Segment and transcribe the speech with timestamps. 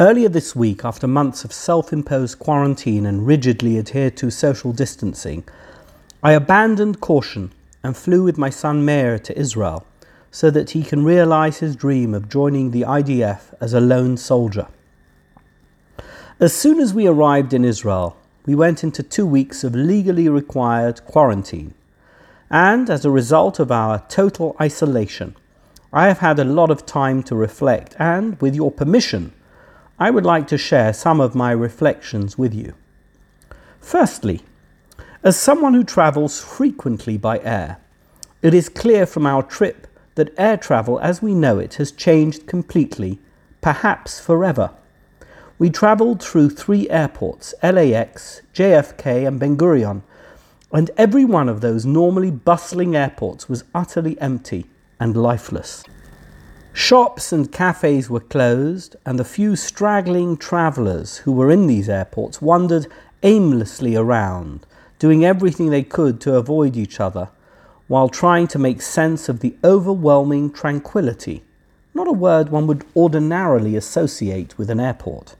[0.00, 5.42] Earlier this week, after months of self imposed quarantine and rigidly adhered to social distancing,
[6.22, 7.50] I abandoned caution
[7.82, 9.84] and flew with my son Meir to Israel
[10.30, 14.68] so that he can realize his dream of joining the IDF as a lone soldier.
[16.38, 21.04] As soon as we arrived in Israel, we went into two weeks of legally required
[21.06, 21.74] quarantine.
[22.50, 25.34] And as a result of our total isolation,
[25.92, 29.32] I have had a lot of time to reflect, and with your permission,
[30.00, 32.74] I would like to share some of my reflections with you.
[33.80, 34.42] Firstly,
[35.24, 37.78] as someone who travels frequently by air,
[38.40, 42.46] it is clear from our trip that air travel as we know it has changed
[42.46, 43.18] completely,
[43.60, 44.70] perhaps forever.
[45.58, 50.02] We travelled through three airports LAX, JFK, and Ben Gurion,
[50.72, 54.66] and every one of those normally bustling airports was utterly empty
[55.00, 55.82] and lifeless.
[56.78, 62.40] Shops and cafes were closed, and the few straggling travellers who were in these airports
[62.40, 62.86] wandered
[63.24, 64.64] aimlessly around,
[65.00, 67.30] doing everything they could to avoid each other
[67.88, 71.42] while trying to make sense of the overwhelming tranquility,
[71.94, 75.34] not a word one would ordinarily associate with an airport.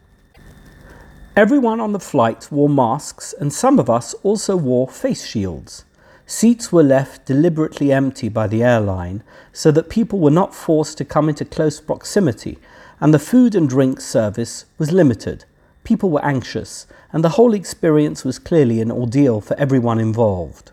[1.36, 5.84] Everyone on the flight wore masks, and some of us also wore face shields.
[6.30, 11.04] Seats were left deliberately empty by the airline so that people were not forced to
[11.06, 12.58] come into close proximity,
[13.00, 15.46] and the food and drink service was limited.
[15.84, 20.70] People were anxious, and the whole experience was clearly an ordeal for everyone involved.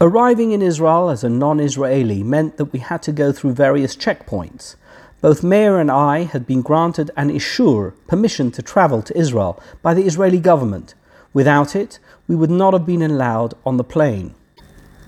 [0.00, 3.94] Arriving in Israel as a non Israeli meant that we had to go through various
[3.94, 4.76] checkpoints.
[5.20, 9.92] Both Meir and I had been granted an ishur, permission to travel to Israel, by
[9.92, 10.94] the Israeli government.
[11.34, 14.34] Without it, we would not have been allowed on the plane.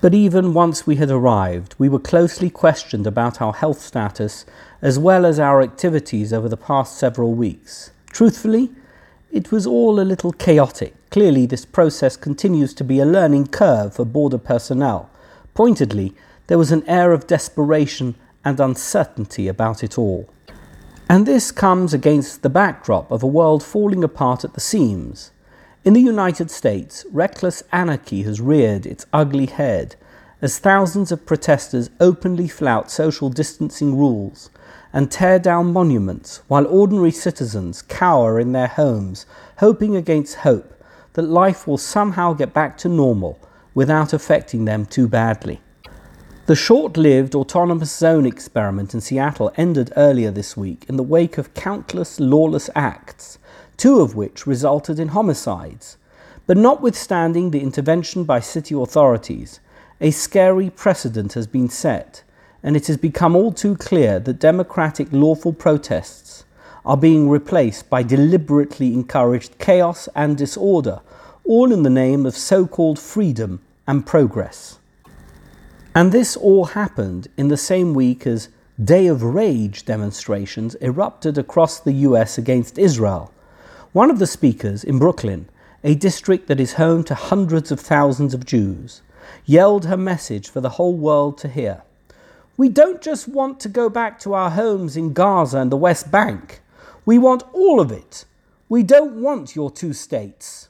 [0.01, 4.45] But even once we had arrived, we were closely questioned about our health status
[4.81, 7.91] as well as our activities over the past several weeks.
[8.11, 8.71] Truthfully,
[9.29, 10.95] it was all a little chaotic.
[11.11, 15.09] Clearly, this process continues to be a learning curve for border personnel.
[15.53, 16.13] Pointedly,
[16.47, 20.29] there was an air of desperation and uncertainty about it all.
[21.09, 25.31] And this comes against the backdrop of a world falling apart at the seams.
[25.85, 29.95] In the United States, reckless anarchy has reared its ugly head
[30.41, 34.49] as thousands of protesters openly flout social distancing rules
[34.91, 39.25] and tear down monuments while ordinary citizens cower in their homes,
[39.59, 43.39] hoping against hope that life will somehow get back to normal
[43.73, 45.61] without affecting them too badly.
[46.47, 51.37] The short lived autonomous zone experiment in Seattle ended earlier this week in the wake
[51.37, 53.37] of countless lawless acts,
[53.79, 55.97] two of which resulted in homicides.
[56.45, 59.61] But notwithstanding the intervention by city authorities,
[60.01, 62.23] a scary precedent has been set,
[62.61, 66.43] and it has become all too clear that democratic lawful protests
[66.85, 70.99] are being replaced by deliberately encouraged chaos and disorder,
[71.45, 74.79] all in the name of so called freedom and progress.
[75.95, 78.49] And this all happened in the same week as
[78.83, 83.31] Day of Rage demonstrations erupted across the US against Israel.
[83.91, 85.49] One of the speakers in Brooklyn,
[85.83, 89.01] a district that is home to hundreds of thousands of Jews,
[89.47, 91.81] yelled her message for the whole world to hear.
[92.55, 96.11] We don't just want to go back to our homes in Gaza and the West
[96.11, 96.61] Bank.
[97.03, 98.25] We want all of it.
[98.67, 100.69] We don't want your two states.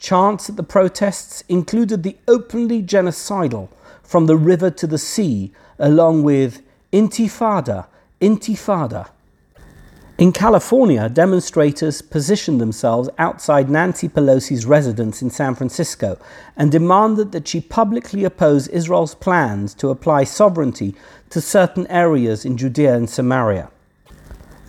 [0.00, 3.68] Chants at the protests included the openly genocidal
[4.02, 6.62] from the river to the sea, along with
[6.92, 7.86] Intifada,
[8.20, 9.10] Intifada.
[10.20, 16.18] In California, demonstrators positioned themselves outside Nancy Pelosi's residence in San Francisco
[16.58, 20.94] and demanded that she publicly oppose Israel's plans to apply sovereignty
[21.30, 23.70] to certain areas in Judea and Samaria.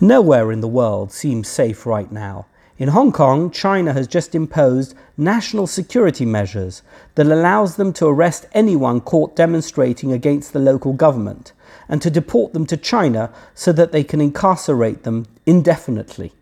[0.00, 2.46] Nowhere in the world seems safe right now.
[2.78, 6.80] In Hong Kong, China has just imposed national security measures
[7.14, 11.52] that allows them to arrest anyone caught demonstrating against the local government
[11.92, 16.32] and to deport them to China so that they can incarcerate them indefinitely.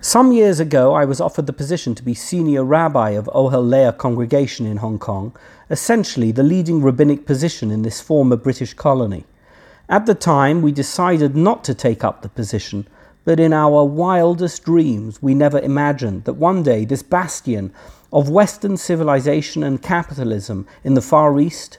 [0.00, 3.92] Some years ago, I was offered the position to be senior rabbi of Ohel Leah
[3.92, 5.36] congregation in Hong Kong,
[5.68, 9.24] essentially the leading rabbinic position in this former British colony.
[9.90, 12.88] At the time, we decided not to take up the position,
[13.26, 17.74] but in our wildest dreams, we never imagined that one day this bastion
[18.10, 21.76] of Western civilization and capitalism in the Far East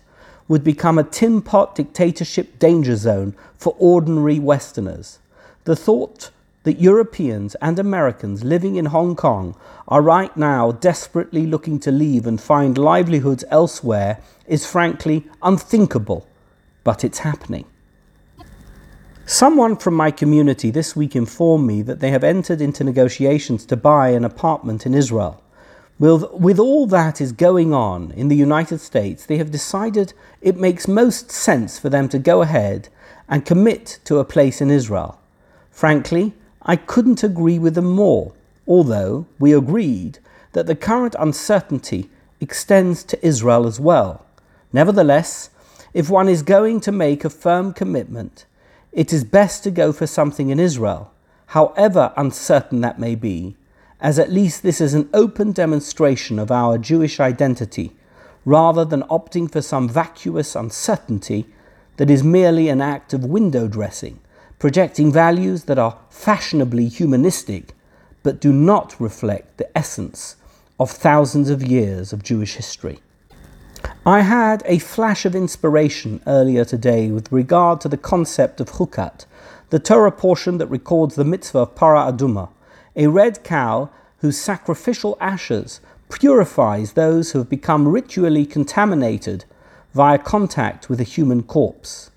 [0.48, 5.20] would become a tin pot dictatorship danger zone for ordinary Westerners.
[5.66, 6.32] The thought
[6.64, 9.56] that Europeans and Americans living in Hong Kong
[9.88, 16.28] are right now desperately looking to leave and find livelihoods elsewhere is frankly unthinkable,
[16.84, 17.66] but it's happening.
[19.26, 23.76] Someone from my community this week informed me that they have entered into negotiations to
[23.76, 25.44] buy an apartment in Israel.
[26.00, 30.56] With, with all that is going on in the United States, they have decided it
[30.56, 32.90] makes most sense for them to go ahead
[33.28, 35.20] and commit to a place in Israel.
[35.72, 38.34] Frankly, I couldn't agree with them more,
[38.68, 40.20] although we agreed
[40.54, 42.10] that the current uncertainty
[42.40, 44.26] extends to Israel as well.
[44.72, 45.50] Nevertheless,
[45.94, 48.46] if one is going to make a firm commitment,
[48.92, 51.12] it is best to go for something in Israel,
[51.48, 53.56] however uncertain that may be,
[54.00, 57.96] as at least this is an open demonstration of our Jewish identity,
[58.46, 61.48] rather than opting for some vacuous uncertainty
[61.98, 64.20] that is merely an act of window dressing,
[64.60, 67.74] projecting values that are fashionably humanistic
[68.24, 70.36] but do not reflect the essence
[70.80, 73.00] of thousands of years of Jewish history.
[74.06, 79.26] I had a flash of inspiration earlier today with regard to the concept of chukat,
[79.70, 82.50] the Torah portion that records the mitzvah of para aduma,
[82.98, 85.80] a red cow whose sacrificial ashes
[86.10, 89.46] purifies those who have become ritually contaminated
[89.94, 92.10] via contact with a human corpse.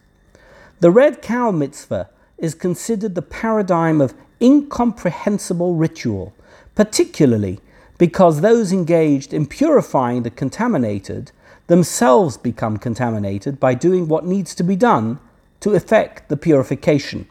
[0.80, 6.32] The red cow mitzvah is considered the paradigm of incomprehensible ritual,
[6.74, 7.60] particularly
[7.98, 11.32] because those engaged in purifying the contaminated
[11.66, 15.18] themselves become contaminated by doing what needs to be done
[15.60, 17.28] to effect the purification.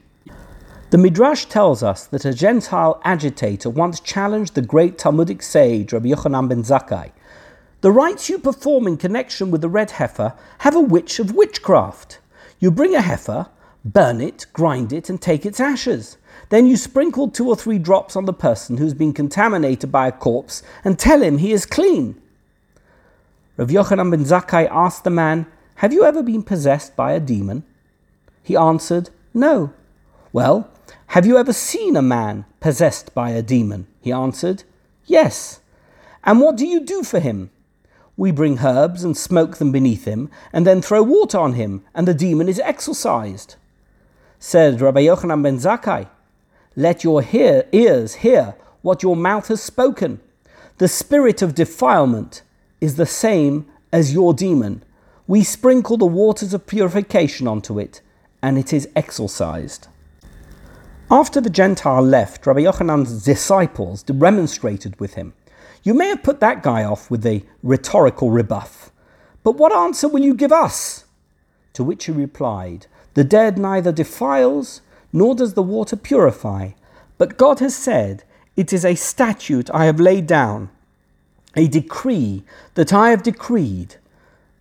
[0.91, 6.07] The Midrash tells us that a Gentile agitator once challenged the great Talmudic sage Rabbi
[6.09, 7.11] Yochanan ben Zakkai.
[7.81, 12.17] The rites you perform in connection with the red heifer have a witch of witchcraft.
[12.57, 13.49] You bring a heifer,
[13.85, 16.17] burn it, grind it, and take its ashes.
[16.49, 20.11] Then you sprinkle two or three drops on the person who's been contaminated by a
[20.11, 22.19] corpse and tell him he is clean.
[23.57, 25.45] Rav Yochanan ben Zakkai asked the man,
[25.75, 27.63] Have you ever been possessed by a demon?
[28.41, 29.71] He answered, No.
[30.33, 30.67] Well,
[31.07, 33.87] have you ever seen a man possessed by a demon?
[34.01, 34.63] He answered,
[35.05, 35.59] Yes.
[36.23, 37.49] And what do you do for him?
[38.15, 42.07] We bring herbs and smoke them beneath him, and then throw water on him, and
[42.07, 43.55] the demon is exorcised.
[44.39, 46.09] Said Rabbi Yochanan ben Zakkai,
[46.75, 50.19] Let your hear, ears hear what your mouth has spoken.
[50.77, 52.41] The spirit of defilement
[52.81, 54.83] is the same as your demon.
[55.27, 58.01] We sprinkle the waters of purification onto it,
[58.41, 59.87] and it is exorcised.
[61.11, 65.33] After the Gentile left, Rabbi Yochanan's disciples remonstrated with him.
[65.81, 68.91] You may have put that guy off with a rhetorical rebuff,
[69.41, 71.05] but what answer will you give us?
[71.73, 72.85] To which he replied,
[73.15, 76.71] The dead neither defiles nor does the water purify,
[77.17, 78.23] but God has said,
[78.55, 80.69] It is a statute I have laid down
[81.55, 82.43] a decree
[82.75, 83.95] that I have decreed,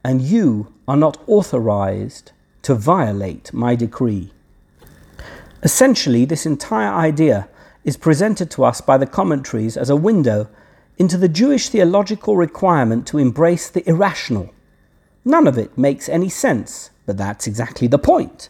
[0.03, 4.33] and you are not authorized to violate my decree.
[5.63, 7.49] Essentially, this entire idea
[7.85, 10.49] is presented to us by the commentaries as a window
[10.99, 14.53] into the Jewish theological requirement to embrace the irrational.
[15.25, 18.49] None of it makes any sense, but that's exactly the point.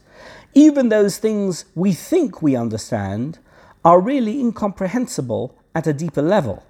[0.54, 3.38] Even those things we think we understand
[3.84, 6.64] are really incomprehensible at a deeper level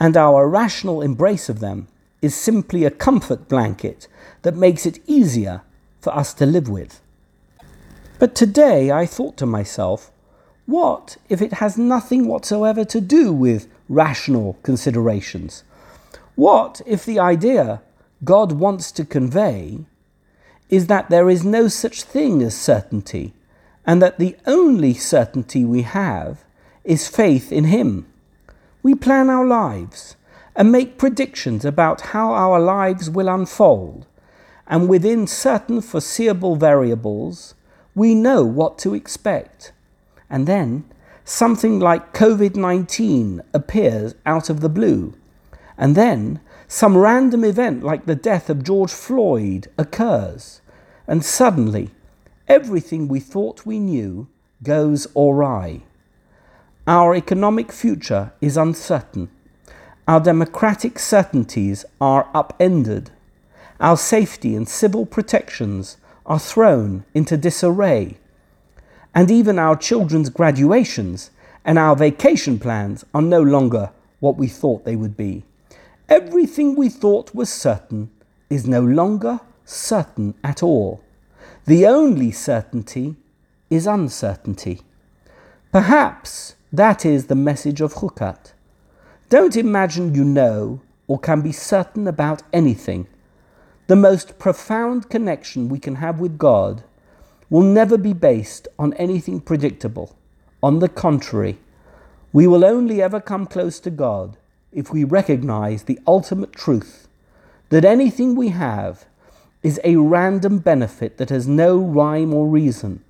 [0.00, 1.88] and our rational embrace of them
[2.20, 4.08] is simply a comfort blanket
[4.42, 5.62] that makes it easier
[6.00, 7.00] for us to live with.
[8.18, 10.10] But today I thought to myself,
[10.66, 15.64] what if it has nothing whatsoever to do with rational considerations?
[16.36, 17.82] What if the idea
[18.24, 19.80] God wants to convey
[20.70, 23.34] is that there is no such thing as certainty,
[23.86, 26.44] and that the only certainty we have
[26.84, 28.06] is faith in Him?
[28.82, 30.16] We plan our lives
[30.56, 34.06] and make predictions about how our lives will unfold,
[34.66, 37.54] and within certain foreseeable variables,
[37.94, 39.72] we know what to expect.
[40.28, 40.84] And then
[41.24, 45.14] something like COVID 19 appears out of the blue.
[45.78, 50.60] And then some random event like the death of George Floyd occurs.
[51.06, 51.90] And suddenly,
[52.48, 54.28] everything we thought we knew
[54.62, 55.82] goes awry.
[56.86, 59.30] Our economic future is uncertain.
[60.06, 63.10] Our democratic certainties are upended.
[63.80, 65.96] Our safety and civil protections
[66.26, 68.18] are thrown into disarray.
[69.14, 71.30] And even our children's graduations
[71.64, 73.90] and our vacation plans are no longer
[74.20, 75.44] what we thought they would be.
[76.08, 78.10] Everything we thought was certain
[78.50, 81.02] is no longer certain at all.
[81.66, 83.16] The only certainty
[83.70, 84.82] is uncertainty.
[85.72, 88.52] Perhaps that is the message of Chukat.
[89.28, 93.06] Don't imagine you know or can be certain about anything.
[93.86, 96.84] The most profound connection we can have with God
[97.50, 100.16] will never be based on anything predictable.
[100.62, 101.58] On the contrary,
[102.32, 104.38] we will only ever come close to God
[104.72, 107.08] if we recognize the ultimate truth
[107.68, 109.04] that anything we have
[109.62, 113.04] is a random benefit that has no rhyme or reason,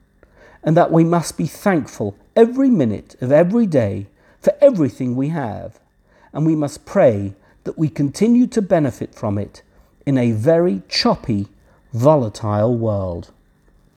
[0.65, 4.07] and that we must be thankful every minute of every day
[4.41, 5.79] for everything we have,
[6.33, 9.63] and we must pray that we continue to benefit from it
[10.07, 11.49] in a very choppy,
[11.93, 13.31] volatile world.